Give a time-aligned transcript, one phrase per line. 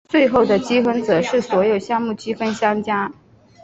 [0.09, 3.11] 最后的积分则是所有项目积分相加。